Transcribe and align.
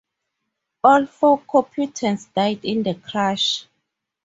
All 0.83 1.05
four 1.05 1.43
occupants 1.53 2.25
died 2.35 2.65
in 2.65 2.81
the 2.81 2.95
crash. 2.95 3.67